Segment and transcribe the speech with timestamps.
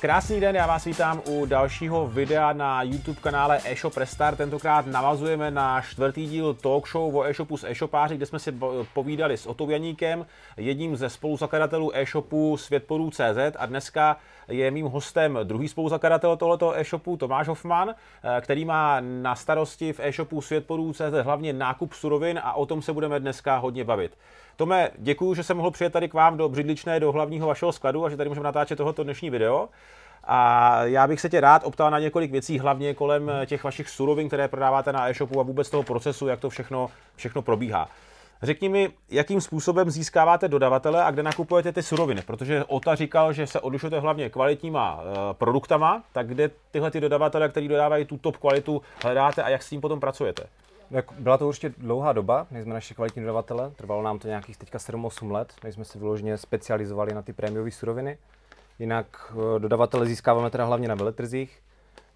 [0.00, 4.38] Krásný den, já vás vítám u dalšího videa na YouTube kanále eShop Restart.
[4.38, 8.54] Tentokrát navazujeme na čtvrtý díl talk show o e-shopu s e-shopáři, kde jsme si
[8.94, 14.16] povídali s Otou Janíkem, jedním ze spoluzakladatelů e-shopu Světporů.cz a dneska
[14.48, 17.94] je mým hostem druhý spoluzakladatel tohoto e-shopu Tomáš Hoffman,
[18.40, 23.20] který má na starosti v e-shopu Světporů.cz hlavně nákup surovin a o tom se budeme
[23.20, 24.18] dneska hodně bavit.
[24.56, 28.04] Tome, děkuji, že jsem mohl přijet tady k vám do Břidličné, do hlavního vašeho skladu
[28.04, 29.68] a že tady můžeme natáčet tohoto dnešní video.
[30.24, 34.26] A já bych se tě rád optal na několik věcí, hlavně kolem těch vašich surovin,
[34.26, 37.88] které prodáváte na e-shopu a vůbec toho procesu, jak to všechno, všechno probíhá.
[38.42, 43.46] Řekni mi, jakým způsobem získáváte dodavatele a kde nakupujete ty suroviny, protože Ota říkal, že
[43.46, 48.36] se odlišujete hlavně kvalitníma e, produktama, tak kde tyhle ty dodavatele, kteří dodávají tu top
[48.36, 50.46] kvalitu, hledáte a jak s tím potom pracujete?
[51.18, 53.70] Byla to určitě dlouhá doba, než jsme naše kvalitní dodavatele.
[53.70, 57.70] Trvalo nám to nějakých teďka 7-8 let, než jsme se vyloženě specializovali na ty prémiové
[57.70, 58.18] suroviny.
[58.78, 61.62] Jinak eh, dodavatele získáváme teda hlavně na veletrzích.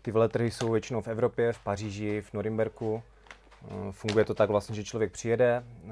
[0.02, 3.02] Ty veletrhy jsou většinou v Evropě, v Paříži, v Norimberku.
[3.64, 5.90] Eh, funguje to tak vlastně, že člověk přijede, eh,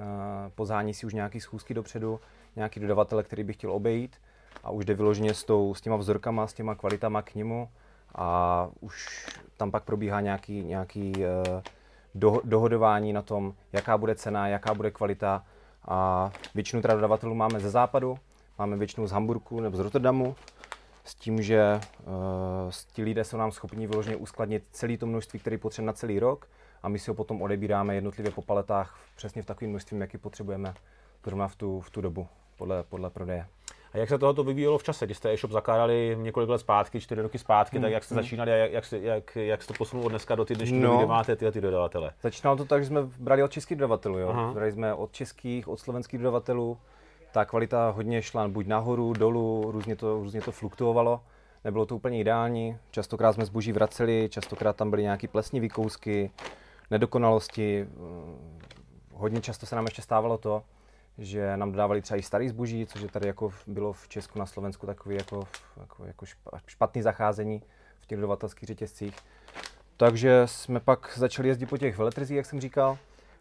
[0.54, 2.20] pozání si už nějaký schůzky dopředu,
[2.56, 4.16] nějaký dodavatele, který by chtěl obejít
[4.64, 7.68] a už jde vyloženě s, tou, s těma vzorkama, s těma kvalitama k němu
[8.14, 9.26] a už
[9.56, 11.12] tam pak probíhá nějaký, nějaký
[12.18, 15.44] do, dohodování na tom, jaká bude cena, jaká bude kvalita.
[15.88, 18.18] A většinu teda dodavatelů máme ze západu,
[18.58, 20.36] máme většinu z Hamburku nebo z Rotterdamu,
[21.04, 22.12] s tím, že uh,
[22.92, 26.48] ti lidé jsou nám schopni vyloženě uskladnit celé to množství, které potřebujeme na celý rok
[26.82, 30.74] a my si ho potom odebíráme jednotlivě po paletách přesně v takovém množství, jaký potřebujeme
[31.24, 33.46] zrovna v tu, v tu dobu podle, podle prodeje.
[33.98, 37.38] Jak se tohoto vyvíjelo v čase, když jste e-shop zakládali několik let zpátky, čtyři roky
[37.38, 37.82] zpátky, hmm.
[37.82, 38.22] tak jak jste hmm.
[38.22, 40.98] začínali a jak, jak, jak, jak jste to posunulo dneska do ty dnešní no, doby,
[40.98, 42.12] kde máte tyhle ty dodavatele?
[42.22, 44.28] Začínalo to tak, že jsme brali od českých dodavatelů, jo.
[44.28, 44.52] Aha.
[44.54, 46.78] Brali jsme od českých, od slovenských dodavatelů.
[47.32, 51.20] Ta kvalita hodně šla buď nahoru, dolů, různě to, různě to fluktuovalo.
[51.64, 52.76] Nebylo to úplně ideální.
[52.90, 56.30] Častokrát jsme zboží vraceli, častokrát tam byly nějaké plesní výkousky,
[56.90, 57.86] nedokonalosti.
[59.14, 60.62] Hodně často se nám ještě stávalo to,
[61.18, 64.46] že nám dodávali třeba i starý zboží, což je tady jako bylo v Česku na
[64.46, 65.48] Slovensku takový jako,
[65.80, 66.26] jako, jako
[66.66, 67.62] špatný zacházení
[68.00, 69.16] v těch dodavatelských řetězcích.
[69.96, 72.98] Takže jsme pak začali jezdit po těch veletrzích, jak jsem říkal.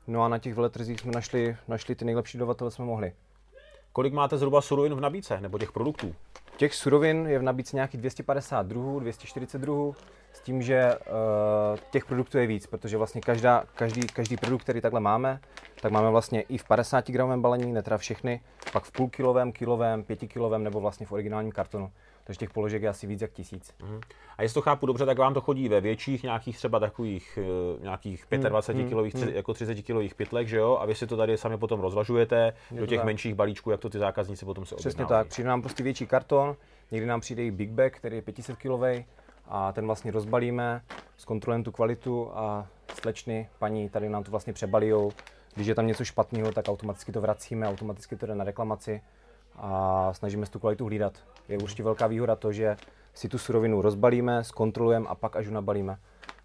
[0.08, 3.14] No a na těch veletrzích jsme našli, našli ty nejlepší dodavatele, jsme mohli.
[3.94, 6.16] Kolik máte zhruba surovin v nabídce, nebo těch produktů?
[6.58, 9.96] Těch surovin je v nabídce nějakých 250 druhů, 240 druhů,
[10.34, 14.82] s tím, že uh, těch produktů je víc, protože vlastně každá, každý, každý produkt, který
[14.82, 15.40] takhle máme,
[15.82, 18.42] tak máme vlastně i v 50 gramovém balení, ne teda všechny,
[18.74, 21.92] pak v půlkilovém, kilovém, pětikilovém nebo vlastně v originálním kartonu.
[22.28, 23.74] Takže těch položek je asi víc jak tisíc.
[23.80, 24.02] Uh-huh.
[24.38, 27.40] A jestli to chápu dobře, tak vám to chodí ve větších nějakých třeba takových
[27.78, 28.90] uh, nějakých 25 hmm.
[28.90, 29.30] kilových, hmm.
[29.30, 30.78] jako 30 kilových pytlek, že jo?
[30.82, 33.06] A vy si to tady sami potom rozvažujete je do těch tak.
[33.06, 36.56] menších balíčků, jak to ty zákazníci potom se Přesně tak, přijde nám prostě větší karton,
[36.92, 39.06] někdy nám přijde i Big Bag, který je 500 kilový
[39.48, 40.82] a ten vlastně rozbalíme,
[41.18, 42.68] zkontrolujeme tu kvalitu a
[43.02, 45.12] slečny, paní tady nám to vlastně přebalijou.
[45.56, 49.02] Když je tam něco špatného, tak automaticky to vracíme, automaticky to jde na reklamaci
[49.58, 51.14] a snažíme se tu kvalitu hlídat.
[51.50, 52.78] Je určitě velká výhoda to, že
[53.14, 55.98] si tu surovinu rozbalíme, zkontrolujeme a pak až ji nabalíme.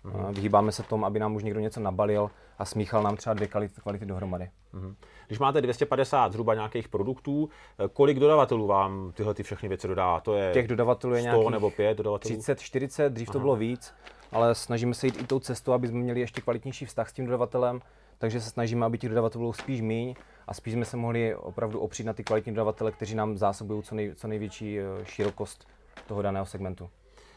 [0.04, 0.34] Mm-hmm.
[0.34, 3.80] Vyhýbáme se tomu, aby nám už někdo něco nabalil a smíchal nám třeba dvě kvality,
[3.80, 4.50] kvality dohromady.
[4.74, 4.94] Mm-hmm.
[5.26, 10.20] Když máte 250 zhruba nějakých produktů, eh, kolik dodavatelů vám tyhle ty všechny věci dodá?
[10.20, 12.34] To je Těch dodavatelů je 100 nebo 5 dodavatelů?
[12.34, 13.32] 30, 40, dřív Aha.
[13.32, 13.94] to bylo víc,
[14.32, 17.24] ale snažíme se jít i tou cestou, aby jsme měli ještě kvalitnější vztah s tím
[17.24, 17.80] dodavatelem,
[18.18, 20.14] takže se snažíme, aby těch dodavatelů bylo spíš míň
[20.46, 23.94] a spíš jsme se mohli opravdu opřít na ty kvalitní dodavatele, kteří nám zásobují co,
[23.94, 25.68] nej, co největší eh, širokost
[26.06, 26.90] toho daného segmentu.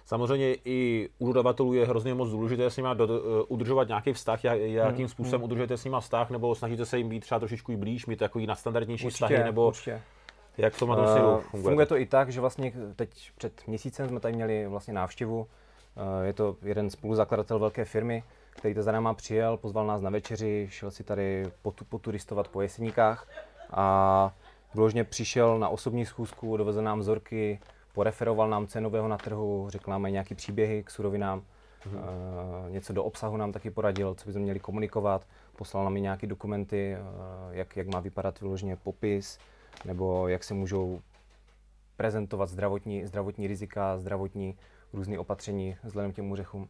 [0.06, 3.10] Samozřejmě i u dodavatelů je hrozně moc důležité s nimi uh,
[3.48, 5.44] udržovat nějaký vztah, jak, jakým hmm, způsobem hmm.
[5.44, 8.48] udržujete s nimi vztah, nebo snažíte se jim být třeba trošičku i blíž, mít takový
[8.48, 10.02] nadstandardnější určitě, vztahy, nebo určitě.
[10.58, 11.64] jak to má uh, funguje?
[11.64, 15.40] Funguje to i tak, že vlastně teď před měsícem jsme tady měli vlastně návštěvu.
[15.40, 18.24] Uh, je to jeden spoluzakladatel velké firmy,
[18.56, 21.44] který to za náma přijel, pozval nás na večeři, šel si tady
[21.90, 23.28] poturistovat po jeseníkách
[23.72, 24.36] a
[24.74, 27.60] vložně přišel na osobní schůzku, dovezl nám vzorky,
[27.94, 32.00] poreferoval nám cenového na trhu, řekl nám nějaký příběhy k surovinám, mm-hmm.
[32.66, 36.28] uh, něco do obsahu nám taky poradil, co bychom měli komunikovat, poslal nám i nějaké
[36.28, 39.40] dokumenty, uh, jak, jak má vypadat vyloženě popis,
[39.86, 41.02] nebo jak se můžou
[41.98, 44.58] prezentovat zdravotní, zdravotní rizika, zdravotní
[44.94, 46.70] různé opatření vzhledem k těm úřechům.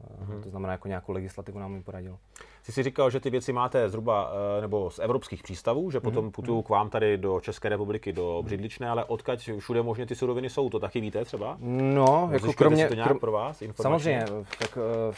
[0.00, 0.42] Mm-hmm.
[0.42, 2.18] To znamená, jako nějakou legislativu nám jim poradil.
[2.62, 6.28] Jsi si říkal, že ty věci máte zhruba eh, nebo z evropských přístavů, že potom
[6.28, 6.30] mm-hmm.
[6.32, 10.50] putují k vám tady do České republiky, do Břidličné, ale odkaď všude možně ty suroviny
[10.50, 11.56] jsou, to taky víte třeba?
[11.60, 12.88] No, jako kromě...
[12.88, 13.20] to nějak krom...
[13.20, 13.62] pro vás?
[13.82, 14.24] Samozřejmě,
[14.58, 15.14] tak uh,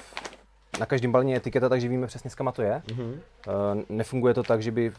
[0.80, 2.82] na každém balení etiketa, takže víme přesně, s to je.
[2.98, 3.12] Uh,
[3.88, 4.92] nefunguje to tak, že by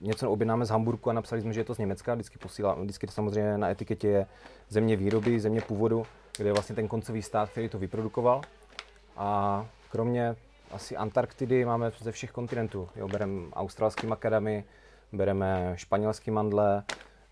[0.00, 3.06] něco objednáme z Hamburku a napsali jsme, že je to z Německa, vždycky posílá, vždycky
[3.06, 4.26] samozřejmě na etiketě je
[4.68, 6.06] země výroby, země původu,
[6.36, 8.40] kde je vlastně ten koncový stát, který to vyprodukoval.
[9.18, 10.36] A kromě
[10.70, 12.88] asi Antarktidy máme ze všech kontinentů.
[12.96, 14.64] Jo, bereme australský makadamy,
[15.12, 16.82] bereme španělský mandle,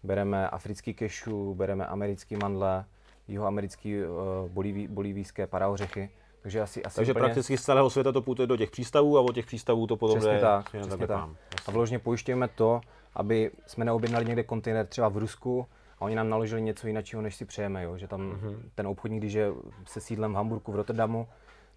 [0.03, 2.85] bereme africký kešu, bereme americký mandle,
[3.29, 4.07] jihoamerický uh,
[4.49, 6.11] bolíví, bolívijské paraořechy.
[6.43, 7.25] Takže asi, asi Takže úplně...
[7.25, 10.19] prakticky z celého světa to putuje do těch přístavů a od těch přístavů to potom
[10.19, 11.09] Přesně tak, přesně tak.
[11.09, 11.37] tam.
[11.67, 12.81] A vložně pojišťujeme to,
[13.15, 15.67] aby jsme neobjednali někde kontejner třeba v Rusku
[15.99, 17.83] a oni nám naložili něco jiného, než si přejeme.
[17.83, 17.99] Jo?
[17.99, 18.57] Že tam mm-hmm.
[18.75, 19.53] ten obchodník, když je
[19.87, 21.29] se sídlem v Hamburgu, v Rotterdamu,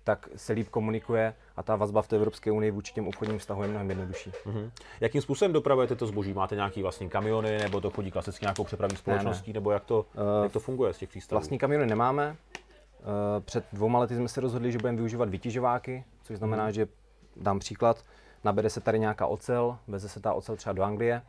[0.10, 3.64] tak se líp komunikuje a ta vazba v té Evropské unii vůči těm obchodním vztahům
[3.64, 4.32] je mnohem jednodušší.
[4.46, 4.72] Mhm.
[5.02, 6.34] Jakým způsobem dopravujete to zboží?
[6.34, 10.44] Máte nějaký vlastní kamiony, nebo to chodí klasicky nějakou přepravní společností, nebo jak to, Eh,
[10.44, 11.38] jak to funguje z těch přístavů?
[11.40, 12.36] Vlastní kamiony nemáme.
[12.56, 16.88] Eh, Před dvouma lety jsme se rozhodli, že budeme využívat vytěžováky, což znamená, že
[17.36, 18.04] dám příklad,
[18.44, 21.22] nabere se tady nějaká ocel, veze se ta ocel třeba do Anglie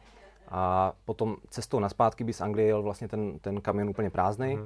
[0.48, 4.58] a potom cestou naspátky by z Anglie jel vlastně ten, ten kamion úplně prázdný.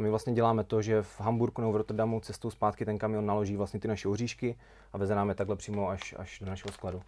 [0.00, 3.26] A my vlastně děláme to, že v Hamburgu nebo v Rotterdamu cestou zpátky ten kamion
[3.26, 4.56] naloží vlastně ty naše oříšky
[4.92, 7.02] a veze nám je takhle přímo až, až do našeho skladu.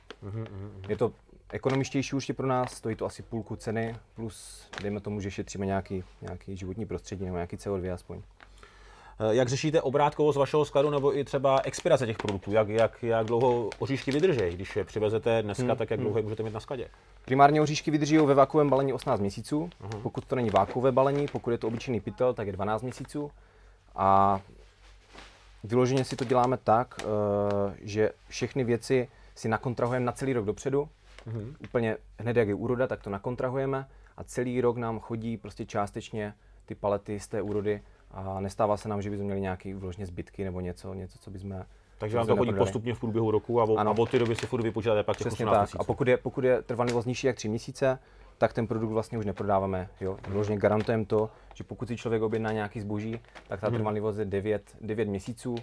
[0.89, 1.13] Je to
[1.53, 6.05] ekonomičtější určitě pro nás, stojí to asi půlku ceny, plus dejme tomu, že šetříme nějaký,
[6.23, 8.23] nějaký životní prostředí nebo nějaký CO2 aspoň.
[9.21, 12.53] Eh, Jak řešíte obrátkovost vašeho skladu nebo i třeba expirace těch produktů?
[12.53, 16.23] Jak, jak, jak dlouho oříšky vydrží, když je přivezete dneska, Hmm, tak jak dlouho je
[16.23, 16.89] můžete mít na skladě?
[17.25, 19.71] Primárně oříšky vydrží ve vakuovém balení 18 měsíců.
[20.03, 23.31] Pokud to není vákuové balení, pokud je to obyčejný pytel, tak je 12 měsíců.
[23.97, 24.41] A
[25.65, 27.05] vyloženě si to děláme tak, eh,
[27.83, 30.89] že všechny věci si nakontrahujeme na celý rok dopředu.
[31.65, 33.87] Úplně hned jak je úroda, tak to nakontrahujeme
[34.17, 36.35] a celý rok nám chodí prostě částečně
[36.67, 37.83] ty palety z té úrody
[38.13, 41.65] a nestává se nám, že bychom měli nějaký vložně zbytky nebo něco, něco co bychom
[42.03, 44.47] Takže vám to chodí postupně v průběhu roku a, o, a od té doby si
[44.47, 45.81] furt vypočítáte pak Přesně 18 tak.
[45.81, 47.99] A pokud je, pokud je trvanlivost nižší jak 3 měsíce,
[48.39, 49.89] tak ten produkt vlastně už neprodáváme.
[50.01, 50.17] Jo?
[50.29, 54.77] Vyloženě garantujeme to, že pokud si člověk objedná nějaký zboží, tak ta trvanlivost je 9,
[54.81, 55.55] 9 měsíců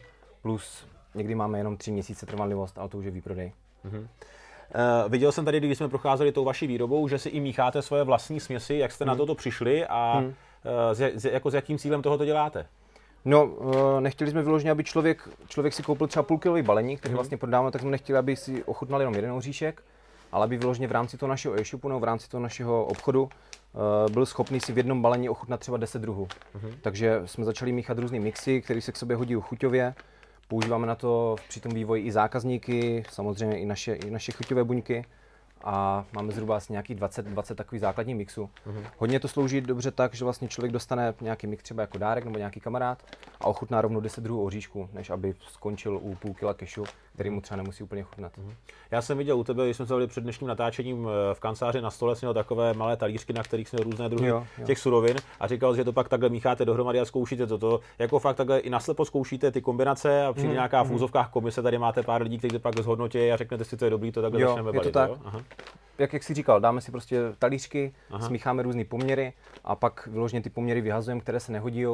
[0.41, 0.85] plus
[1.15, 3.51] někdy máme jenom 3 měsíce trvanlivost, ale to už je výprodej.
[3.83, 8.03] Uh, viděl jsem tady, když jsme procházeli tou vaší výrobou, že si i mícháte svoje
[8.03, 8.75] vlastní směsi.
[8.75, 10.33] Jak jste na toto přišli a uh,
[10.93, 12.65] s, s, jako s jakým cílem tohoto děláte?
[13.25, 13.49] No,
[13.97, 17.71] eh, nechtěli jsme vyloženě, aby člověk, člověk si koupil třeba půlkilový balení, který vlastně prodáváme,
[17.71, 19.83] tak jsme nechtěli, aby si ochutnal jenom jeden oříšek,
[20.31, 24.11] ale aby vyloženě v rámci toho našeho e-shopu nebo v rámci toho našeho obchodu eh,
[24.11, 26.27] byl schopný si v jednom balení ochutnat třeba 10 druhů.
[26.81, 29.93] Takže jsme začali míchat různé mixy, které se k sobě hodí chuťově.
[30.47, 35.05] Používáme na to při tom vývoji i zákazníky, samozřejmě i naše, i naše chuťové buňky
[35.63, 38.49] a máme zhruba asi nějakých 20, 20 takových základních mixů.
[38.97, 42.37] Hodně to slouží dobře tak, že vlastně člověk dostane nějaký mix třeba jako dárek nebo
[42.37, 43.03] nějaký kamarád
[43.41, 46.83] a ochutná rovnou 10 druhů oříšku, než aby skončil u půl kila kešu,
[47.19, 48.31] který mu třeba nemusí úplně chutnat.
[48.91, 51.81] Já jsem viděl u tebe, když jsme se byli před dnešním natáčením eh, v kanceláři
[51.81, 54.65] na stole, jsi měl takové malé talířky, na kterých jsi měl různé druhy Jo, jo.
[54.65, 57.79] těch surovin a říkal, že to pak takhle mícháte dohromady a zkoušíte toto.
[57.99, 61.61] Jako fakt takhle i naslepo zkoušíte ty kombinace a přijde Mhm, nějaká v úzovkách komise,
[61.61, 64.21] tady máte pár lidí, kteří to pak zhodnotí a řeknete si, co je dobrý, to
[64.21, 64.93] takhle Jo, začneme je to balit.
[64.93, 65.09] tak.
[65.09, 65.17] Jo?
[65.25, 65.41] Aha.
[65.97, 68.27] Jak, jak jsi říkal, dáme si prostě talířky, Aha.
[68.27, 69.33] smícháme různé poměry
[69.63, 71.85] a pak vyloženě ty poměry vyhazujeme, které se nehodí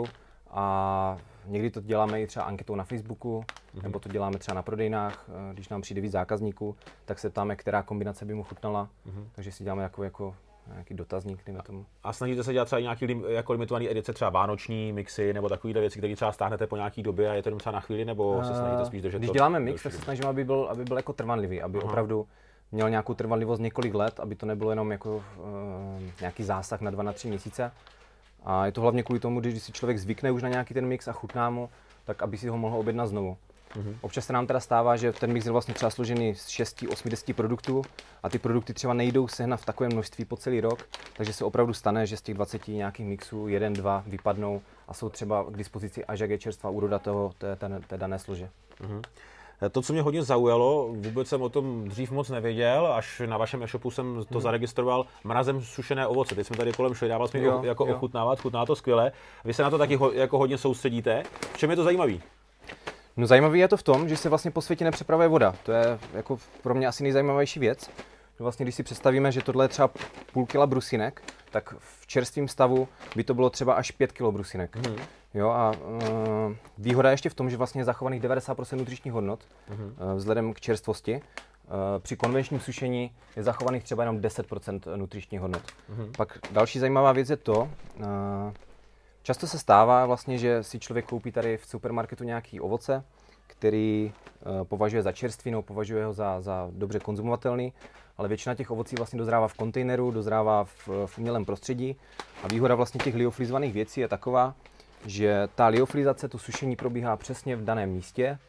[0.55, 3.43] a někdy to děláme i třeba anketou na Facebooku,
[3.83, 7.55] nebo to děláme třeba na prodejnách, eh, když nám přijde víc zákazníků, tak se ptáme,
[7.55, 8.89] která kombinace by mu chutnala,
[9.31, 10.35] takže si děláme jako, jako
[10.71, 11.85] nějaký dotazník, dejme tomu.
[12.03, 15.81] A snažíte se dělat třeba nějaký lim, jako limitovaný edice, třeba vánoční mixy nebo takovéhle
[15.81, 18.43] věci, které třeba stáhnete po nějaký době a je to jenom třeba na chvíli, nebo
[18.43, 20.97] se snažíte spíš držet Když to děláme mix, tak se snažíme, aby byl, aby byl
[20.97, 21.87] jako trvanlivý, aby Aha.
[21.87, 22.27] opravdu
[22.71, 25.23] měl nějakou trvanlivost několik let, aby to nebylo jenom jako uh,
[26.19, 27.71] nějaký zásah na dva, na tři měsíce.
[28.45, 31.07] A je to hlavně kvůli tomu, když si člověk zvykne už na nějaký ten mix
[31.07, 31.69] a chutná mu,
[32.05, 33.37] tak aby si ho mohl objednat znovu.
[33.75, 33.97] Mhm.
[34.01, 37.09] Občas se nám teda stává, že ten mix je vlastně třeba složený z 6, 8,
[37.09, 37.81] 10 produktů
[38.23, 40.87] a ty produkty třeba nejdou sehnat v takovém množství po celý rok,
[41.17, 45.09] takže se opravdu stane, že z těch 20 nějakých mixů jeden, dva vypadnou a jsou
[45.09, 48.49] třeba k dispozici až jak je čerstvá úroda toho, té, té, té dané slože.
[49.71, 53.63] To, co mě hodně zaujalo, vůbec jsem o tom dřív moc nevěděl, až na vašem
[53.63, 56.35] e-shopu jsem to zaregistroval, mrazem sušené ovoce.
[56.35, 57.95] Teď jsme tady kolem šli, dával jsme Jo, jo, jako jo.
[57.95, 59.11] ochutnávat, chutná to skvěle.
[59.45, 61.23] Vy se na to taky ho, jako hodně soustředíte.
[61.53, 62.21] V čem je to zajímavý?
[63.17, 65.55] No zajímavé je to v tom, že se vlastně po světě nepřepravuje voda.
[65.63, 67.89] To je jako pro mě asi nejzajímavější věc.
[68.39, 69.89] Vlastně když si představíme, že tohle je třeba
[70.33, 71.21] půl kila brusinek,
[71.51, 74.75] tak v čerstvém stavu by to bylo třeba až 5 kg brusinek.
[74.75, 74.95] Mhm.
[75.35, 79.39] Jo, a uh, výhoda je ještě v tom, že vlastně je zachovaných 90% nutričních hodnot
[79.69, 79.77] uh,
[80.15, 81.15] vzhledem k čerstvosti.
[81.15, 85.61] Uh, při konvenčním sušení je zachovaných třeba jenom 10% nutričních hodnot.
[86.17, 88.05] Pak další zajímavá věc je to, uh,
[89.25, 93.03] Často se stává vlastně, že si člověk koupí tady v supermarketu nějaký ovoce,
[93.47, 94.13] který
[94.45, 97.73] uh, považuje za čerstvý nebo považuje ho za, za dobře konzumovatelný,
[98.17, 101.95] ale většina těch ovocí vlastně dozrává v kontejneru, dozrává v, v umělém prostředí
[102.43, 104.55] a výhoda vlastně těch liofrizovaných věcí je taková,
[105.05, 108.39] že ta liofilizace, to sušení probíhá přesně v daném místě,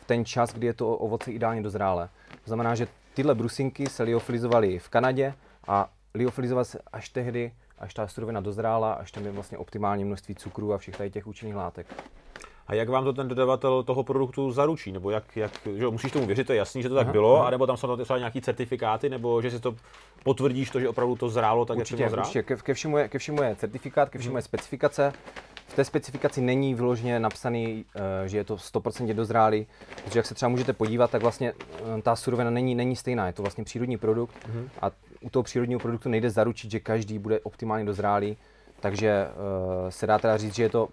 [0.00, 2.08] v ten čas, kdy je to ovoce ideálně dozrálé.
[2.30, 5.34] To znamená, že tyhle brusinky se liofilizovaly v Kanadě
[5.68, 10.34] a liofilizovat se až tehdy, až ta surovina dozrála, až tam je vlastně optimální množství
[10.34, 11.86] cukru a všech tady těch účinných látek.
[12.66, 14.92] A jak vám to ten dodavatel toho produktu zaručí?
[14.92, 17.36] Nebo jak, jak že musíš tomu věřit, to je jasný, že to tak aha, bylo,
[17.36, 17.46] aha.
[17.46, 19.74] anebo tam jsou třeba nějaký certifikáty, nebo že si to
[20.24, 23.08] potvrdíš to, že opravdu to zrálo tak, určitě, jak to Určitě, ke, ke, všemu je,
[23.08, 24.38] ke všemu je certifikát, ke všemu hmm.
[24.38, 25.12] je specifikace.
[25.74, 27.84] V té specifikaci není vyloženě napsaný,
[28.24, 29.66] eh, že je to 100% dozrálý,
[30.04, 31.52] protože jak se třeba můžete podívat, tak vlastně
[31.98, 34.68] eh, ta surovina není, není stejná, je to vlastně přírodní produkt mm-hmm.
[34.82, 34.90] a
[35.20, 38.36] u toho přírodního produktu nejde zaručit, že každý bude optimálně dozrálý,
[38.80, 40.88] takže uh, se dá teda říct, že je to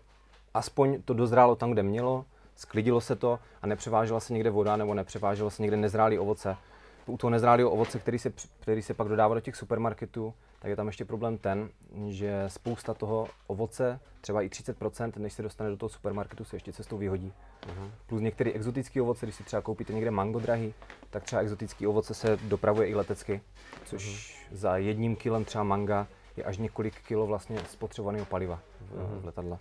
[0.54, 4.94] aspoň to dozrálo tam, kde mělo, sklidilo se to a nepřevážela se někde voda nebo
[4.94, 6.58] nepřeváželo se někde nezrálý ovoce.
[7.06, 10.76] U toho nezrálého ovoce, který se, který se pak dodává do těch supermarketů, tak je
[10.76, 11.70] tam ještě problém ten,
[12.08, 16.74] že spousta toho ovoce, třeba i 30%, než se dostane do toho supermarketu, se ještě
[16.74, 17.34] cestou vyhodí.
[17.62, 17.92] Uh-huh.
[18.08, 20.74] Plus některé exotické ovoce, když si třeba koupíte někde mango drahý,
[21.10, 23.42] tak třeba exotické ovoce se dopravuje i letecky,
[23.86, 24.56] což uh-huh.
[24.56, 29.22] za jedním kilem třeba manga je až několik kilo vlastně spotřebovaného paliva v, uh-huh.
[29.22, 29.58] v letadle.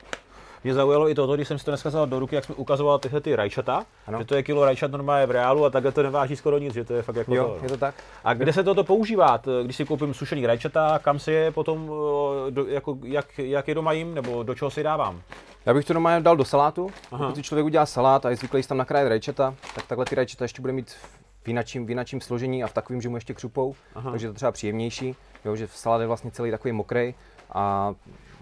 [0.64, 3.20] Mě zaujalo i to, když jsem si to dneska do ruky, jak jsme ukazoval tyhle
[3.20, 4.18] ty rajčata, ano.
[4.18, 6.84] že to je kilo rajčat normálně v reálu a takhle to neváží skoro nic, že
[6.84, 7.64] to je fakt jako jo, to.
[7.64, 7.94] je to tak.
[8.24, 9.40] A kde se toto používá?
[9.62, 11.90] Když si koupím sušený rajčata, kam si je potom,
[12.50, 15.22] do, jako, jak, jak je doma jim, nebo do čeho si dávám?
[15.66, 16.90] Já bych to doma dal do salátu.
[17.12, 17.24] Aha.
[17.24, 20.44] Pokud si člověk udělá salát a je zvyklý tam nakrájet rajčata, tak takhle ty rajčata
[20.44, 20.90] ještě bude mít
[21.42, 24.10] v jinačím, v jinačím složení a v takovým, že mu ještě křupou, Aha.
[24.10, 27.14] takže to třeba příjemnější, jo, že salát je vlastně celý takový mokrý
[27.52, 27.94] a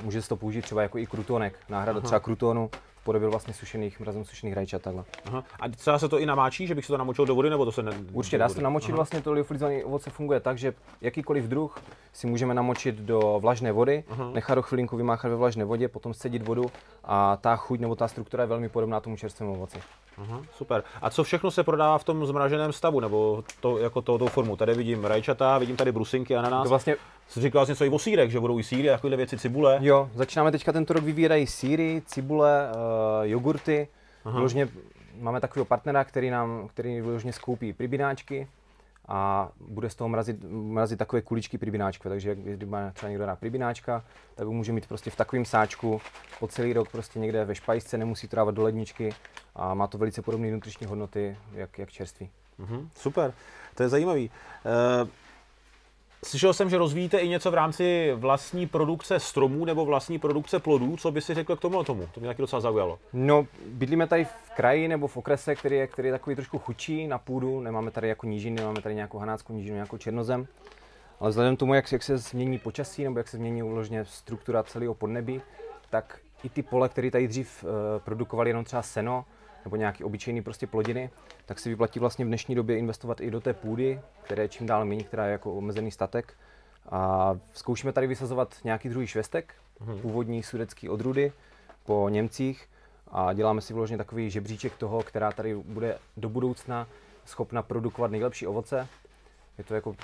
[0.02, 2.06] může se to použít třeba jako i krutonek, náhrada Aha.
[2.06, 5.04] třeba krutonu v podobě vlastně sušených, mrazem sušených rajčat takhle.
[5.24, 5.44] Aha.
[5.60, 7.72] A třeba se to i namáčí, že bych se to namočil do vody, nebo to
[7.72, 7.92] se ne...
[8.12, 8.96] Určitě dá se to namočit, Aha.
[8.96, 11.78] vlastně to liofilizované ovoce funguje tak, že jakýkoliv druh
[12.12, 14.30] si můžeme namočit do vlažné vody, Aha.
[14.34, 16.64] nechat ho chvilinku vymáchat ve vlažné vodě, potom scedit vodu
[17.04, 19.78] a ta chuť nebo ta struktura je velmi podobná tomu čerstvému ovoci.
[20.22, 20.82] Aha, super.
[21.02, 24.56] A co všechno se prodává v tom zmraženém stavu, nebo to, jako to, tou formu?
[24.56, 26.62] Tady vidím rajčata, vidím tady brusinky, ananas.
[26.62, 26.96] To vlastně
[27.28, 29.78] Jsi říkal něco i o sírek, že budou i síry, takovéhle věci, cibule.
[29.80, 33.88] Jo, začínáme teďka tento rok vyvíjet i síry, cibule, uh, jogurty.
[34.24, 34.68] Vyložně
[35.20, 38.48] máme takového partnera, který nám, který vyložně skoupí pribináčky
[39.08, 42.10] a bude z toho mrazit, mrazit takové kuličky pribináčkové.
[42.10, 46.00] Takže když má třeba někdo rád pribináčka, tak ho může mít prostě v takovém sáčku
[46.40, 49.14] po celý rok prostě někde ve špajsce, nemusí to dávat do ledničky
[49.54, 52.30] a má to velice podobné nutriční hodnoty, jak, jak čerství.
[52.60, 53.32] Mm-hmm, super,
[53.74, 54.30] to je zajímavý.
[55.02, 55.08] Uh...
[56.24, 60.96] Slyšel jsem, že rozvíjíte i něco v rámci vlastní produkce stromů nebo vlastní produkce plodů.
[60.96, 62.08] Co by si řekl k tomu tomu?
[62.14, 62.98] To mě taky docela zaujalo.
[63.12, 67.06] No, bydlíme tady v kraji nebo v okrese, který je, který je takový trošku chudší
[67.06, 67.60] na půdu.
[67.60, 70.46] Nemáme tady jako nížiny, nemáme tady nějakou hanáckou nížinu, nějakou černozem.
[71.20, 74.62] Ale vzhledem k tomu, jak, jak se změní počasí nebo jak se změní uložně struktura
[74.62, 75.42] celého podnebí,
[75.90, 79.24] tak i ty pole, které tady dřív uh, produkovaly jenom třeba seno,
[79.68, 81.10] nebo nějaký obyčejný prostě plodiny,
[81.46, 84.66] tak si vyplatí vlastně v dnešní době investovat i do té půdy, které je čím
[84.66, 86.34] dál méně, která je jako omezený statek.
[86.90, 90.00] A zkoušíme tady vysazovat nějaký druhý švestek, hmm.
[90.00, 91.32] původní sudecký odrudy
[91.84, 92.68] po Němcích
[93.08, 96.86] a děláme si vložně takový žebříček toho, která tady bude do budoucna
[97.24, 98.88] schopna produkovat nejlepší ovoce.
[99.58, 99.96] Je to jako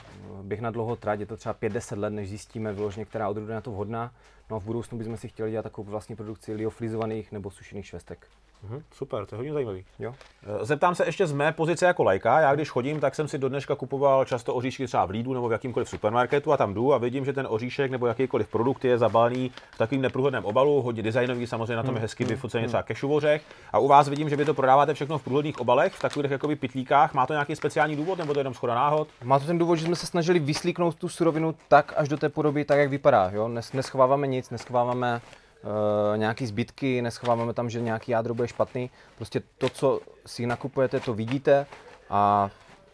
[0.43, 3.55] běh na dlouho trať, je to třeba 5-10 let, než zjistíme vyloženě, která odrůda je
[3.55, 4.13] na to vhodná.
[4.51, 8.27] No a v budoucnu bychom si chtěli dělat takovou vlastní produkci lioflizovaných nebo sušených švestek.
[8.69, 9.85] Mhm, super, to je hodně zajímavý.
[9.99, 10.15] Jo.
[10.43, 12.41] Eh, zeptám se ještě z mé pozice jako lajka.
[12.41, 15.49] Já když chodím, tak jsem si do dneška kupoval často oříšky třeba v Lidlu nebo
[15.49, 18.99] v jakýmkoliv supermarketu a tam jdu a vidím, že ten oříšek nebo jakýkoliv produkt je
[18.99, 22.69] zabalený v takovým neprůhledném obalu, hodně designový, samozřejmě na tom je hezky hmm, vyfocený hmm.
[22.69, 23.43] třeba kešuvořech.
[23.73, 26.57] A u vás vidím, že vy to prodáváte všechno v průhledných obalech, v takových jakoby
[26.57, 27.15] pitlíkách.
[27.15, 29.09] Má to nějaký speciální důvod nebo to je jenom schoda náhod?
[29.25, 32.29] Má to ten důvod, že jsme se snažili vyslíknout tu surovinu tak až do té
[32.29, 33.31] podoby, tak jak vypadá.
[33.35, 33.49] Jo?
[33.49, 35.21] Neschováváme nic, neschováváme
[35.65, 38.91] uh, nějaký zbytky, neschováváme tam, že nějaký jádro bude špatný.
[39.17, 41.67] Prostě to, co si nakupujete, to vidíte
[42.11, 42.51] a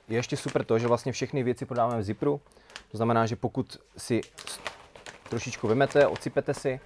[0.08, 2.40] je ještě super to, že vlastně všechny věci prodáváme v Zipru.
[2.90, 4.20] To znamená, že pokud si
[5.28, 6.80] trošičku vymete, odsypete si,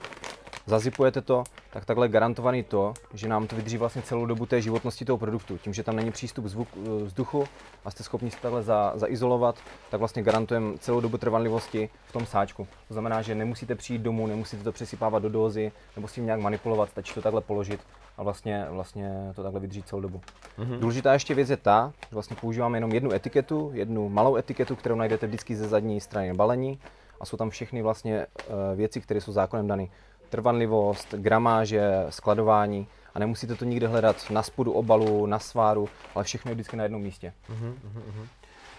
[0.67, 5.05] zazipujete to, tak takhle garantovaný to, že nám to vydrží vlastně celou dobu té životnosti
[5.05, 5.59] toho produktu.
[5.59, 7.45] Tím, že tam není přístup zvuk, eh, vzduchu
[7.85, 9.57] a jste schopni se takhle za, zaizolovat,
[9.91, 12.67] tak vlastně garantujeme celou dobu trvanlivosti v tom sáčku.
[12.89, 16.41] To znamená, že nemusíte přijít domů, nemusíte to přesypávat do dózy nebo s tím nějak
[16.41, 17.81] manipulovat, stačí to takhle položit
[18.17, 20.21] a vlastně, vlastně to takhle vydrží celou dobu.
[20.59, 20.79] Mm-hmm.
[20.79, 24.95] Důležitá ještě věc je ta, že vlastně používáme jenom jednu etiketu, jednu malou etiketu, kterou
[24.95, 26.79] najdete vždycky ze zadní strany balení
[27.21, 29.87] a jsou tam všechny vlastně uh, věci, které jsou zákonem dané
[30.35, 36.51] trvanlivost, gramáže, skladování a nemusíte to nikde hledat na spodu obalu, na sváru, ale všechno
[36.51, 37.33] je vždycky na jednom místě.
[37.51, 38.27] Uh-huh, uh-huh.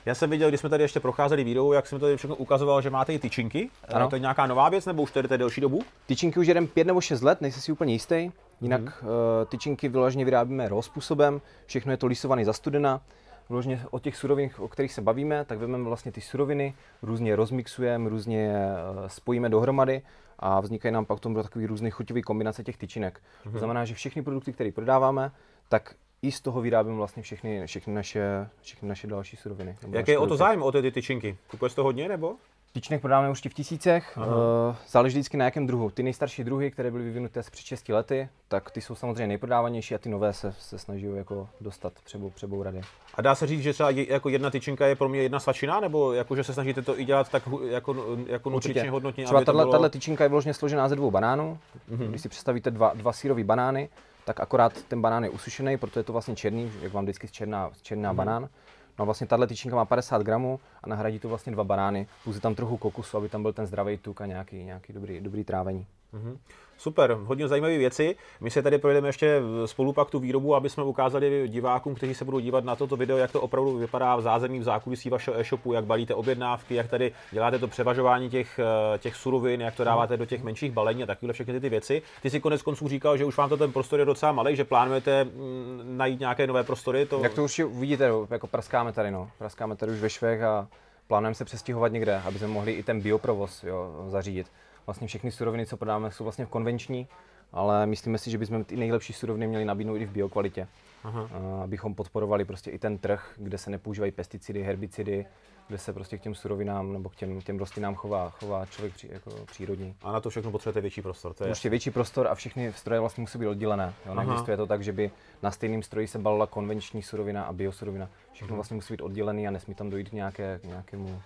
[0.05, 2.89] Já jsem viděl, když jsme tady ještě procházeli výrobu, jak jsem tady všechno ukazoval, že
[2.89, 3.69] máte i tyčinky.
[3.93, 4.09] Ano.
[4.09, 5.81] To je nějaká nová věc, nebo už tady to delší dobu?
[6.05, 8.31] Tyčinky už jedem pět nebo šest let, nejsem si úplně jistý.
[8.61, 9.11] Jinak hmm.
[9.49, 13.01] tyčinky vyloženě vyrábíme raw způsobem, všechno je to lisované za studena.
[13.49, 18.09] Vložně o těch surovin, o kterých se bavíme, tak vezmeme vlastně ty suroviny, různě rozmixujeme,
[18.09, 18.67] různě je
[18.99, 20.01] uh, spojíme dohromady
[20.39, 23.21] a vznikají nám pak tomu takový různý chuťový kombinace těch tyčinek.
[23.43, 23.43] Hmm.
[23.43, 23.59] To mhm.
[23.59, 25.31] znamená, že všechny produkty, které prodáváme,
[25.69, 29.77] tak i z toho vyrábím vlastně všechny, všechny, naše, všechny naše další suroviny.
[29.91, 31.37] Jaký je o to zájem o ty tyčinky?
[31.47, 32.35] Kupuješ to hodně nebo?
[32.75, 35.89] Tyčinek prodáváme už v tisícech, uh, záleží vždycky na jakém druhu.
[35.89, 39.97] Ty nejstarší druhy, které byly vyvinuté před 6 lety, tak ty jsou samozřejmě nejprodávanější a
[39.97, 42.81] ty nové se, se snaží jako dostat přebou, přebou rady.
[43.15, 46.13] A dá se říct, že třeba jako jedna tyčinka je pro mě jedna svačina, nebo
[46.13, 49.23] jako, že se snažíte to i dělat tak jako, jako nutričně hodnotně?
[49.23, 49.71] Třeba tato, bylo...
[49.71, 51.57] tato tyčinka je vložně složená ze dvou banánů.
[51.91, 52.09] Mm-hmm.
[52.09, 53.89] Když si představíte dva, dva sírové banány,
[54.25, 57.71] tak akorát ten banán je usušený, proto je to vlastně černý, jak vám vždycky černá,
[57.81, 58.17] černá mm.
[58.17, 58.49] banán.
[58.99, 62.39] No a vlastně tahle tyčinka má 50 gramů a nahradí to vlastně dva banány, je
[62.39, 65.85] tam trochu kokusu, aby tam byl ten zdravý tuk a nějaký, nějaký dobrý, dobrý trávení.
[66.15, 66.37] Mm-hmm.
[66.77, 68.15] Super, hodně zajímavé věci.
[68.41, 72.25] My se tady projdeme ještě spolu pak tu výrobu, aby jsme ukázali divákům, kteří se
[72.25, 75.73] budou dívat na toto video, jak to opravdu vypadá v zázemí, v zákulisí vašeho e-shopu,
[75.73, 80.17] jak balíte objednávky, jak tady děláte to převažování těch, eh, těch surovin, jak to dáváte
[80.17, 82.01] do těch menších balení a takové všechny ty věci.
[82.21, 84.63] Ty si konec konců říkal, že už vám to ten prostor je docela malý, že
[84.63, 87.05] plánujete mm, najít nějaké nové prostory.
[87.05, 87.19] To...
[87.23, 89.29] Jak to už uvidíte, jako praskáme tady, no.
[89.37, 90.67] Praskáme tady už ve švech a
[91.07, 94.47] plánujeme se přestěhovat někde, aby jsme mohli i ten bioprovoz jo, zařídit
[94.85, 97.07] vlastně všechny suroviny, co prodáváme, jsou vlastně konvenční,
[97.51, 100.67] ale myslíme si, že bychom ty nejlepší suroviny měli nabídnout i v biokvalitě.
[101.05, 101.29] Aha.
[101.63, 105.25] abychom podporovali prostě i ten trh, kde se nepoužívají pesticidy, herbicidy,
[105.67, 109.09] kde se prostě k těm surovinám nebo k těm, těm rostlinám chová, chová člověk při,
[109.11, 109.95] jako přírodní.
[110.01, 111.33] A na to všechno potřebujete větší prostor.
[111.33, 113.93] To je prostě větší prostor a všechny stroje vlastně musí být oddělené.
[114.05, 114.13] Jo?
[114.13, 118.09] Neexistuje to tak, že by na stejném stroji se balila konvenční surovina a biosurovina.
[118.31, 118.55] Všechno mhm.
[118.55, 121.21] vlastně musí být oddělené a nesmí tam dojít k, nějaké, k nějakému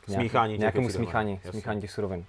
[0.00, 2.26] k nějaký, smíchání nějakému smíchání, smíchání těch surovin.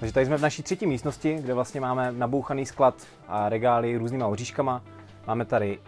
[0.00, 4.26] Takže tady jsme v naší třetí místnosti, kde vlastně máme nabouchaný sklad a regály různýma
[4.26, 4.82] oříškama.
[5.26, 5.78] Máme tady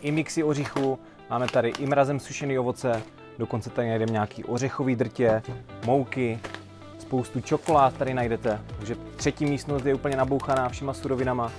[0.00, 0.98] i mixy oříchů,
[1.30, 3.02] máme tady i mrazem sušený ovoce,
[3.38, 5.42] dokonce tady najdeme nějaký ořechový drtě,
[5.86, 6.40] mouky,
[7.08, 11.52] spoustu čokolád tady najdete, takže třetí místnost je úplně nabouchaná všema surovinama.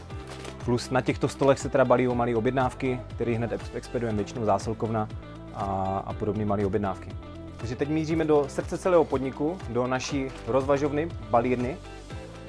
[0.65, 5.09] Plus na těchto stolech se teda balí o malé objednávky, které hned expedujeme většinou zásilkovna
[5.53, 5.63] a,
[6.05, 7.09] a podobné malé objednávky.
[7.57, 11.77] Takže teď míříme do srdce celého podniku, do naší rozvažovny, balírny,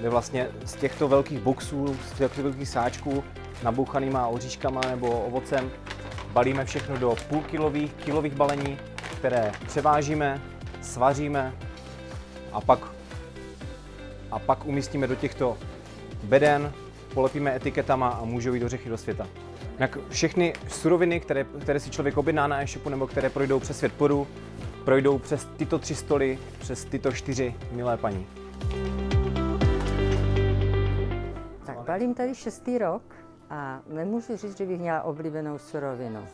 [0.00, 3.24] kde vlastně z těchto velkých boxů, z těchto velkých sáčků,
[3.62, 5.70] nabouchanýma oříškama nebo ovocem,
[6.32, 8.78] balíme všechno do půlkilových, kilových balení,
[9.18, 10.40] které převážíme,
[10.80, 11.54] svaříme
[12.52, 12.78] a pak,
[14.30, 15.58] a pak umístíme do těchto
[16.22, 16.72] beden,
[17.14, 19.26] polepíme etiketama a můžou jít ořechy do světa.
[19.78, 23.92] Jak všechny suroviny, které, které si člověk objedná na e-shopu nebo které projdou přes svět
[23.92, 24.26] podu,
[24.84, 28.26] projdou přes tyto tři stoly, přes tyto čtyři milé paní.
[31.66, 33.02] Tak balím tady šestý rok
[33.50, 36.26] a nemůžu říct, že bych měla oblíbenou surovinu.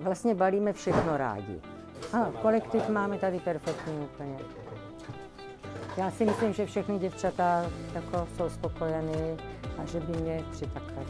[0.00, 1.60] Vlastně balíme všechno rádi.
[2.12, 4.38] A kolektiv máme tady perfektní úplně.
[5.96, 9.36] Já si myslím, že všechny děvčata jako jsou spokojený
[9.78, 11.06] a že by mě přitakali.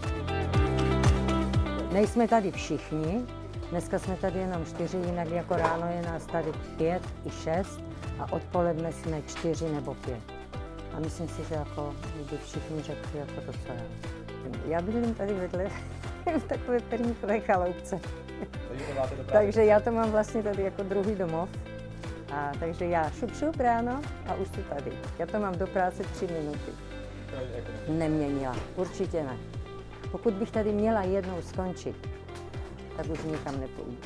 [1.93, 3.27] Nejsme tady všichni,
[3.71, 7.81] dneska jsme tady jenom čtyři, jinak jako ráno je nás tady pět i šest
[8.19, 10.23] a odpoledne jsme čtyři nebo pět.
[10.95, 11.95] A myslím si, že jako
[12.31, 13.83] by všichni řekli jako to, co já.
[14.67, 15.71] Já bydlím tady vedle
[16.39, 18.01] v takové perníkové chaloupce.
[19.33, 21.49] Takže já to mám vlastně tady jako druhý domov.
[22.33, 24.93] A takže já šup šup ráno a už tu tady.
[25.19, 26.73] Já to mám do práce tři minuty.
[27.89, 29.37] Neměnila, určitě ne.
[30.13, 32.09] Pokud bych tady měla jednou skončit,
[32.97, 33.97] tak už nikam nepůjdu.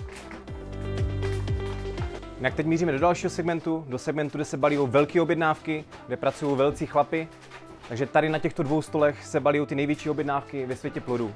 [2.40, 6.16] Jak teď míříme do dalšího segmentu, do segmentu, kde se balí o velké objednávky, kde
[6.16, 7.28] pracují velcí chlapy.
[7.88, 11.34] Takže tady na těchto dvou stolech se balí ty největší objednávky ve světě plodů.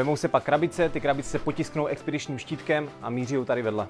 [0.00, 3.88] Vemou se pak krabice, ty krabice se potisknou expedičním štítkem a míří tady vedle.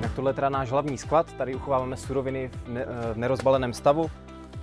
[0.00, 4.10] Tak tohle je teda náš hlavní sklad, tady uchováváme suroviny v, ne, v nerozbaleném stavu.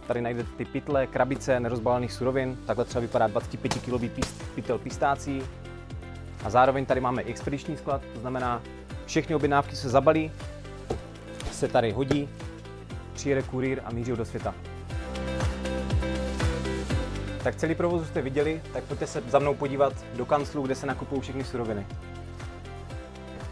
[0.07, 4.25] Tady najdete ty pytle, krabice nerozbalených surovin, takhle třeba vypadá 25 kg
[4.55, 5.43] pytel pistácí.
[6.43, 8.61] A zároveň tady máme expediční sklad, to znamená,
[9.05, 10.31] všechny objednávky se zabalí,
[11.51, 12.29] se tady hodí,
[13.13, 14.55] přijede kurýr a míří do světa.
[17.43, 20.85] Tak celý provoz jste viděli, tak pojďte se za mnou podívat do kanclu, kde se
[20.85, 21.87] nakupují všechny suroviny.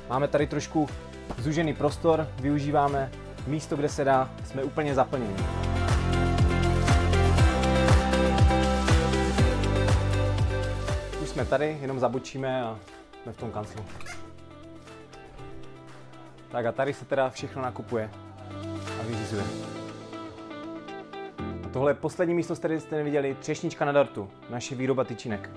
[0.09, 0.89] Máme tady trošku
[1.37, 3.11] Zúžený prostor, využíváme
[3.47, 5.35] místo, kde se dá, jsme úplně zaplněni.
[11.23, 12.79] Už jsme tady, jenom zabočíme a
[13.23, 13.85] jsme v tom kanclu.
[16.51, 18.09] Tak a tady se teda všechno nakupuje
[18.99, 19.66] a vyřizuje.
[21.77, 25.49] A tohle je poslední místo, které jste neviděli, třešnička na dartu, naše výroba tyčinek.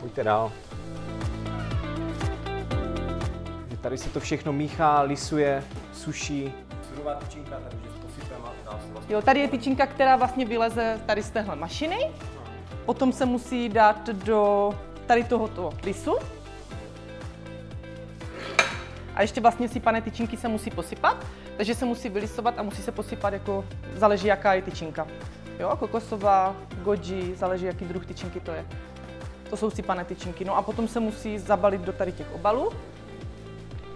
[0.00, 0.52] Pojďte dál.
[3.80, 6.52] Tady se to všechno míchá, lisuje, suší.
[6.88, 11.00] Surová tyčinka, takže posypeme a dál se vlastně Jo, tady je tyčinka, která vlastně vyleze
[11.06, 12.10] tady z téhle mašiny.
[12.86, 14.70] Potom se musí dát do
[15.06, 16.16] tady tohoto lisu.
[19.14, 21.26] A ještě vlastně sypané tyčinky se musí posypat,
[21.58, 25.06] takže se musí vylisovat a musí se posypat jako, záleží jaká je tyčinka.
[25.60, 28.66] Jo, kokosová, goji, záleží jaký druh tyčinky to je.
[29.50, 30.44] To jsou sypané tyčinky.
[30.44, 32.72] No a potom se musí zabalit do tady těch obalů.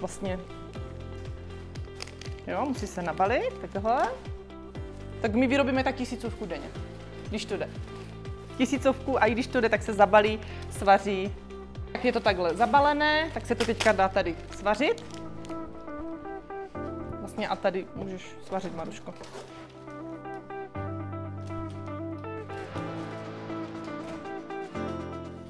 [0.00, 0.38] Vlastně.
[2.46, 4.08] Jo, musí se nabalit, takhle.
[5.20, 6.68] Tak my vyrobíme tak tisícovku denně,
[7.28, 7.68] když to jde.
[8.56, 11.34] Tisícovku a i když to jde, tak se zabalí, svaří.
[11.92, 15.21] Jak je to takhle zabalené, tak se to teďka dá tady svařit.
[17.32, 19.14] Vlastně a tady můžeš svařit, Maruško.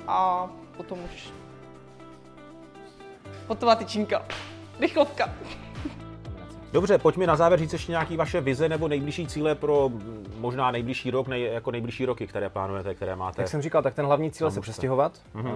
[0.09, 1.31] A potom už
[3.49, 4.25] hotová tyčinka.
[4.81, 5.35] Rychlovka.
[6.73, 9.91] Dobře, pojďme na závěr říct ještě nějaký vaše vize nebo nejbližší cíle pro
[10.39, 13.43] možná nejbližší rok, nej, jako nejbližší roky, které plánujete, které máte.
[13.43, 15.47] Jak jsem říkal, tak ten hlavní cíl je se přestěhovat, Mhm.
[15.47, 15.55] uh,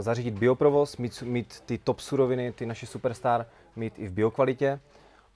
[0.00, 4.80] zařídit bioprovoz, mít, mít ty top suroviny, ty naše superstar, mít i v biokvalitě.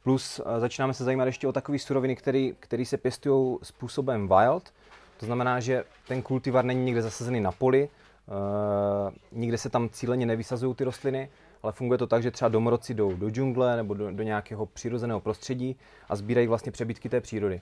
[0.04, 2.16] Plus uh, začínáme se zajímat ještě o takové suroviny,
[2.60, 4.72] které se pěstují způsobem wild.
[5.16, 7.88] To znamená, že ten kultivar není někde zasazený na poli,
[8.26, 11.28] uh, nikde se tam cíleně nevysazují ty rostliny,
[11.62, 15.20] ale funguje to tak, že třeba domorodci jdou do džungle nebo do, do nějakého přirozeného
[15.20, 15.76] prostředí
[16.08, 17.60] a sbírají vlastně přebytky té přírody.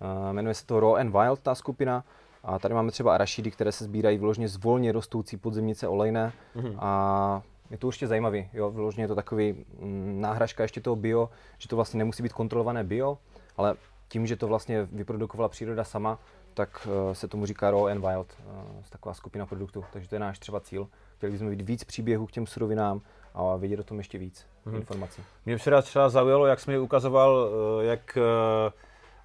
[0.00, 2.04] Uh, jmenuje se to Raw and Wild, ta skupina.
[2.44, 6.32] A tady máme třeba arašidy, které se sbírají vložně z volně rostoucí podzemnice olejné.
[6.56, 6.76] Mm-hmm.
[6.78, 11.30] A je to určitě zajímavý, jo, vyloženě je to takový mm, náhražka ještě toho bio,
[11.58, 13.18] že to vlastně nemusí být kontrolované bio,
[13.56, 13.74] ale
[14.08, 16.18] tím, že to vlastně vyprodukovala příroda sama,
[16.54, 19.84] tak uh, se tomu říká Raw and Wild, uh, taková skupina produktů.
[19.92, 20.88] Takže to je náš třeba cíl.
[21.16, 23.00] Chtěli bychom vidět víc příběhů k těm surovinám
[23.34, 24.76] a vědět o tom ještě víc mm-hmm.
[24.76, 25.22] informací.
[25.46, 27.48] Mě včera třeba zaujalo, jak jsi mi ukazoval,
[27.80, 28.72] eh, jak eh,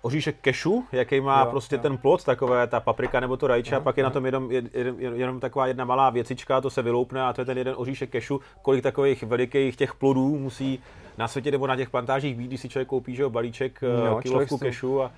[0.01, 1.81] oříšek kešu, jaký má Jo, prostě jo.
[1.81, 4.69] ten plot, takové ta paprika nebo to rajče, a pak je na tom jenom, jed-
[5.15, 8.41] jenom taková jedna malá věcička, to se vyloupne a to je ten jeden oříšek kešu.
[8.61, 10.79] Kolik takových velikých těch plodů musí
[11.17, 14.05] na světě nebo na těch plantážích být, když si člověk koupí že jo, balíček Jo,
[14.05, 15.11] jo, kilovku si kešu a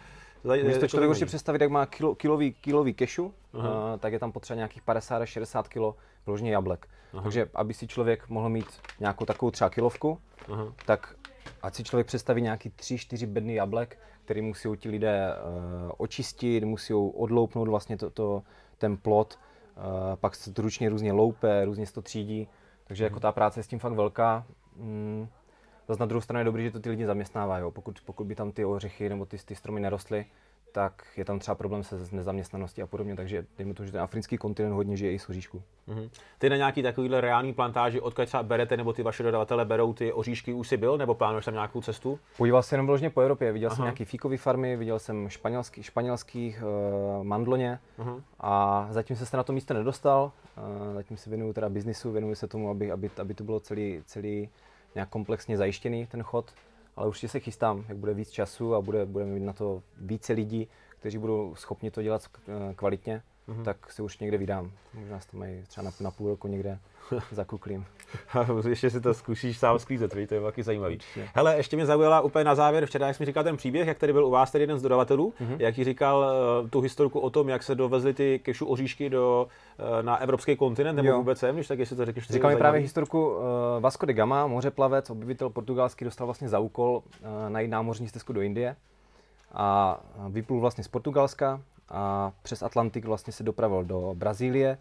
[0.45, 3.63] zaj- Když je to člověk určitě představit, jak má kilo, kilový, kilový kešu, uh,
[3.99, 6.87] tak je tam potřeba nějakých 50 až 60 kilo vložně jablek.
[7.23, 8.65] Takže aby si člověk mohl mít
[8.99, 10.19] nějakou takovou třeba kilovku,
[10.53, 10.67] Aha.
[10.85, 11.15] tak
[11.63, 16.93] ať si člověk představí nějaký 3-4 bedny jablek, který musí ti lidé uh, očistit, musí
[16.93, 18.43] odloupnout vlastně to, to,
[18.77, 19.39] ten plot,
[19.77, 22.47] uh, pak se to ručně různě loupe, různě se to třídí,
[22.87, 24.45] takže jako ta práce je s tím fakt velká.
[24.75, 25.27] Mm,
[25.87, 27.57] Zase na druhou stranu je dobrý, že to ty lidi zaměstnává.
[27.57, 27.71] Jo.
[27.71, 30.25] Pokud, pokud by tam ty ořechy nebo ty, ty stromy nerostly,
[30.73, 33.15] tak je tam třeba problém se s nezaměstnaností a podobně.
[33.15, 35.61] Takže dejme to, že ten africký kontinent hodně žije i z oříšku.
[35.87, 36.09] Mhm.
[36.39, 40.13] Ty na nějaký takovýhle reální plantáži, odkud třeba berete, nebo ty vaše dodavatele berou ty
[40.13, 42.19] oříšky, už jsi byl, nebo plánuješ tam nějakou cestu?
[42.37, 43.85] Podíval jsem jenom vyloženě po Evropě, viděl jsem Aha.
[43.85, 48.21] nějaký fíkové farmy, viděl jsem španělský, španělských uh, mandloně Aha.
[48.39, 50.31] a zatím jsem se na to místo nedostal.
[50.57, 54.01] Uh, zatím se věnuju teda biznisu, věnuju se tomu, aby, aby, aby to bylo celý,
[54.05, 54.49] celý
[54.95, 56.51] nějak komplexně zajištěný ten chod,
[56.95, 60.33] ale určitě se chystám, jak bude víc času a bude, budeme mít na to více
[60.33, 63.63] lidí, kteří budou schopni to dělat eh, kvalitně, Mhm.
[63.63, 64.71] tak se už někde vydám.
[64.93, 66.79] Možná to mají třeba na, na půl roku někde
[67.31, 67.85] za kuklím.
[68.69, 70.95] ještě si to zkusíš sám sklízet, to je taky zajímavý.
[70.95, 71.27] Určitě.
[71.33, 74.13] Hele, ještě mě zaujala úplně na závěr, včera, jak mi říkal ten příběh, jak tady
[74.13, 75.49] byl u vás tady jeden z dodavatelů, Mhm.
[75.53, 75.57] mm-hmm.
[75.59, 76.25] jak říkal
[76.63, 79.47] uh, tu historku o tom, jak se dovezly ty kešu oříšky do,
[79.79, 81.17] uh, na evropský kontinent, nebo Jo.
[81.17, 82.29] vůbec sem, když tak jestli to řekneš.
[82.29, 83.41] Říkal mi právě historku uh,
[83.79, 88.41] Vasco de Gama, mořeplavec, objevitel portugalský, dostal vlastně za úkol uh, najít námořní stezku do
[88.41, 88.75] Indie
[89.53, 94.77] a vyplul vlastně z Portugalska a přes Atlantik vlastně se dopravil do Brazílie.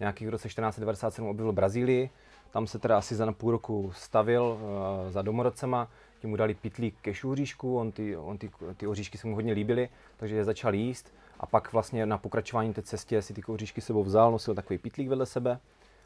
[0.00, 2.10] Nějakých v roce 1497 objevil Brazílii.
[2.50, 5.88] Tam se teda asi za na půl roku stavil uh, za domorodcema,
[6.20, 9.52] ti mu dali pitlík kešu oříšku, on ty, on ty, ty oříšky se mu hodně
[9.52, 13.80] líbily, takže je začal jíst a pak vlastně na pokračování té cestě si ty oříšky
[13.80, 15.58] sebou vzal, nosil takový pitlík vedle sebe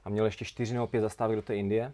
[0.04, 1.92] a měl ještě čtyři nebo pět zastávek do té Indie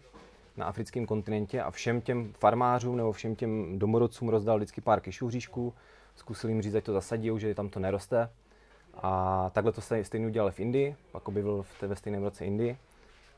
[0.57, 5.27] na africkém kontinentě a všem těm farmářům nebo všem těm domorodcům rozdal vždycky pár kešu
[5.27, 5.75] oříšků,
[6.17, 8.31] zkusil jim říct, ať to zasadí, že tam to neroste.
[9.03, 12.45] A takhle to stej- stejně udělal v Indii, pak objevil v té, ve stejném roce
[12.45, 12.77] Indii.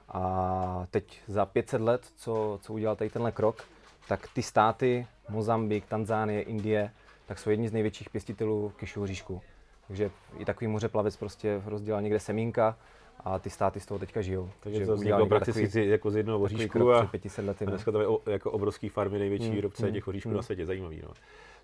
[0.08, 3.64] A teď za 500 let, co, co udělal tady tenhle krok,
[4.08, 6.90] tak ty státy, Mozambik, Tanzánie, Indie,
[7.26, 9.40] tak jsou jedni z největších pěstitelů kešu oříšku.
[9.86, 12.76] Takže i takový mořeplavec prostě rozdělal někde semínka
[13.24, 14.50] a ty státy z toho teďka žijou.
[14.60, 18.00] Takže to vzniklo prakticky takový, jako z jednoho oříšku a, 500 lety, a dneska to
[18.00, 20.36] je jako obrovský farmy, největší mm, výrobce mm, těch oříšků mm.
[20.36, 21.00] na světě, zajímavý.
[21.04, 21.12] No.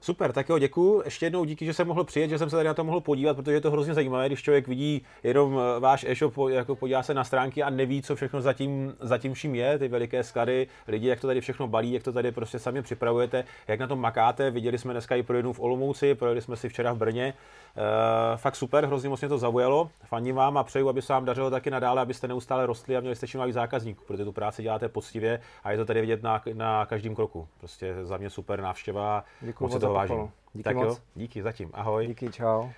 [0.04, 1.02] Super, tak jo, děkuji.
[1.04, 3.36] Ještě jednou díky, že jsem mohl přijet, že jsem se tady na to mohl podívat,
[3.36, 7.14] protože je to hrozně zajímavé, když člověk vidí jenom eh, váš e-shop, jako podívá se
[7.14, 11.20] na stránky a neví, co všechno zatím, zatím vším je, ty veliké sklady, lidi, jak
[11.20, 14.50] to tady všechno balí, jak to tady prostě sami připravujete, jak na tom makáte.
[14.50, 17.24] Viděli jsme dneska i pro jednu v Olomouci, projeli jsme si včera v Brně.
[17.24, 19.90] E, fakt super, hrozně moc mě to zaujalo.
[20.04, 23.16] Faním vám a přeju, aby se vám dařilo taky nadále, abyste neustále rostli a měli
[23.16, 26.86] jste čím zákazníků, protože tu práci děláte poctivě a je to tady vidět na, na
[26.86, 27.48] každém kroku.
[27.58, 30.30] Prostě za mě super návštěva, Děkuji moc vážím.
[30.52, 30.86] Díky tak moc.
[30.86, 32.06] jo, díky zatím, ahoj.
[32.06, 32.62] Díky, čau.
[32.62, 32.70] Uh,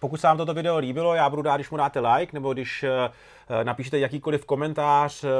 [0.00, 2.84] pokud se vám toto video líbilo, já budu rád, když mu dáte like, nebo když
[2.84, 5.30] uh, napíšete jakýkoliv komentář, uh,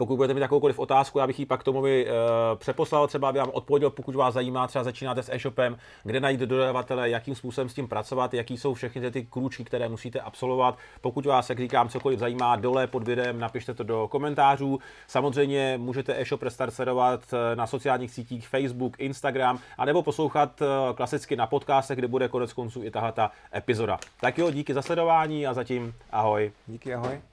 [0.00, 2.10] pokud budete mít jakoukoliv otázku, já bych ji pak tomu by, uh,
[2.58, 7.10] přeposlal, třeba aby vám odpověděl, pokud vás zajímá, třeba začínáte s e-shopem, kde najít dodavatele,
[7.10, 10.78] jakým způsobem s tím pracovat, jaký jsou všechny ty krůčky, které musíte absolvovat.
[11.00, 14.78] Pokud vás, jak říkám, cokoliv zajímá, dole pod videem napište to do komentářů.
[15.06, 21.36] Samozřejmě můžete e-shop Restart sledovat eh, na sociálních sítích Facebook, Instagram, anebo poslouchat eh, klasicky
[21.36, 23.98] na podcastech, kde bude konec konců i tahle ta epizoda.
[24.20, 26.52] Tak jo, díky za sledování a zatím ahoj.
[26.66, 27.29] Díky, ahoj.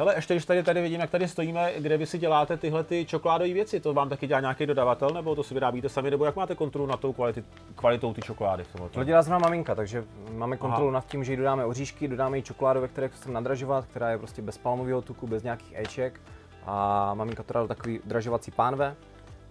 [0.00, 3.04] Hele, ještě když tady, tady vidím, jak tady stojíme, kde vy si děláte tyhle ty
[3.04, 6.36] čokoládové věci, to vám taky dělá nějaký dodavatel, nebo to si vyrábíte sami, nebo jak
[6.36, 8.64] máte kontrolu nad tou kvality, kvalitou ty čokolády?
[8.90, 10.94] To dělá zrovna maminka, takže máme kontrolu Aha.
[10.94, 14.18] nad tím, že jí dodáme oříšky, dodáme jí čokoládu, ve které chceme nadražovat, která je
[14.18, 16.20] prostě bez palmového tuku, bez nějakých éček.
[16.66, 18.96] A maminka to dá do takový dražovací pánve,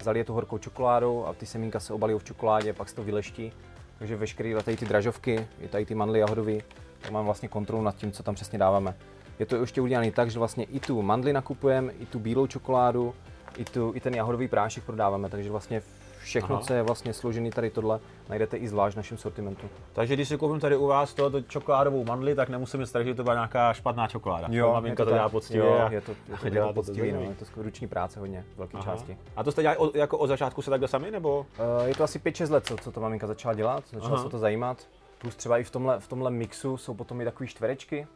[0.01, 3.53] zalije to horkou čokoládou a ty semínka se obalí v čokoládě, pak se to vyleští.
[3.97, 6.57] Takže veškeré tady ty dražovky, i tady ty mandly jahodové,
[7.01, 8.95] tak mám vlastně kontrolu nad tím, co tam přesně dáváme
[9.39, 13.13] je to ještě udělané tak, že vlastně i tu mandli nakupujeme, i tu bílou čokoládu,
[13.57, 15.81] i, tu, i ten jahodový prášek prodáváme, takže vlastně
[16.27, 16.65] všechno, Aha.
[16.65, 19.69] co je vlastně složený tady tohle, najdete i zvlášť v našem sortimentu.
[19.93, 23.23] Takže když si koupím tady u vás to čokoládovou mandli, tak nemusím strach, že to
[23.23, 24.47] byla nějaká špatná čokoláda.
[24.51, 25.65] Jo, maminka to, to dělá poctivě.
[25.65, 28.77] Jo, je to, je to, je to poctivý, no, je to ruční práce hodně, velké
[28.77, 29.17] části.
[29.35, 31.45] A to jste dělali jako od začátku se takhle sami, nebo?
[31.79, 34.23] Uh, je to asi 5-6 let, co, co to maminka začala dělat, začala Aha.
[34.23, 34.77] se to zajímat.
[35.17, 38.07] Plus třeba i v tomhle, v tomhle mixu jsou potom i takové čtverečky,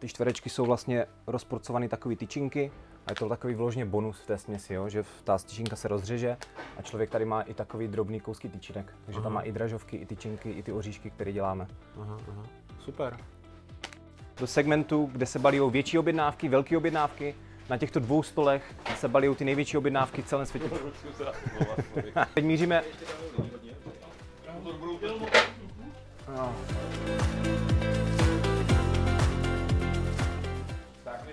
[0.00, 2.72] ty čtverečky jsou vlastně rozporcované takové tyčinky
[3.06, 4.88] a je to takový vložně bonus v té směsi, jo?
[4.88, 6.36] že ta tyčinka se rozřeže
[6.76, 8.94] a člověk tady má i takový drobný kousky tyčinek.
[9.04, 9.22] Takže aha.
[9.22, 11.66] tam má i dražovky, i tyčinky, i ty oříšky, které děláme.
[12.00, 12.42] Aha, aha.
[12.78, 13.16] Super.
[14.36, 17.34] Do segmentu, kde se balí větší objednávky, velké objednávky,
[17.68, 20.70] na těchto dvou stolech se balí ty největší objednávky v celém světě.
[22.34, 22.82] Teď míříme...
[26.36, 26.54] No.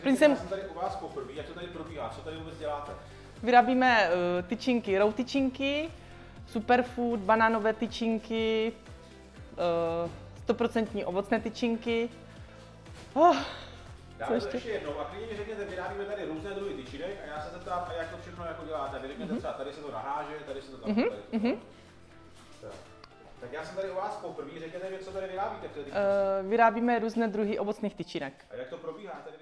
[0.02, 0.32] Princem...
[0.32, 2.92] Já jsem tady u vás poprvé, jak to tady probíhá, co tady vůbec děláte?
[3.44, 5.90] Vyrábíme uh, tyčinky, row tyčinky,
[6.48, 8.74] superfood, banánové tyčinky,
[10.04, 12.10] uh, 100% ovocné tyčinky.
[13.14, 13.38] Oh,
[14.18, 17.42] Dáme to ještě jednou a klidně mi řekněte, vyrábíme tady různé druhy tyčinek a já
[17.42, 19.00] se zeptám, a jak to všechno jako děláte.
[19.00, 19.38] Vy řekněte mm-hmm.
[19.38, 21.10] třeba, tady se to naháže, tady se to tam, mm-hmm.
[21.10, 21.58] tady se to mm-hmm.
[23.42, 25.68] Tak já jsem tady u vás poprvé, řekněte mi, co tady vyrábíte.
[25.68, 28.46] Uh, vyrábíme různé druhy ovocných tyčinek.
[28.52, 29.14] A jak to probíhá?
[29.26, 29.38] Tady